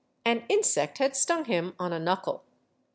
[0.25, 2.43] An insect had stung him on a knuckle.